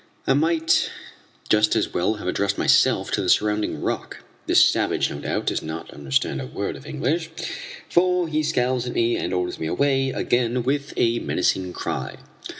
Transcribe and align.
I 0.25 0.33
might 0.33 0.89
just 1.47 1.75
as 1.75 1.93
well 1.93 2.15
have 2.15 2.27
addressed 2.27 2.57
myself 2.57 3.11
to 3.11 3.21
the 3.21 3.29
surrounding 3.29 3.79
rock. 3.83 4.17
This 4.47 4.67
savage, 4.67 5.11
no 5.11 5.19
doubt, 5.19 5.45
does 5.45 5.61
not 5.61 5.91
understand 5.91 6.41
a 6.41 6.47
word 6.47 6.75
of 6.75 6.87
English, 6.87 7.29
for 7.87 8.27
he 8.27 8.41
scowls 8.41 8.87
at 8.87 8.93
me 8.93 9.15
and 9.15 9.31
orders 9.31 9.59
me 9.59 9.67
away 9.67 10.09
again 10.09 10.63
with 10.63 10.91
a 10.97 11.19
menacing 11.19 11.73
cry. 11.73 12.17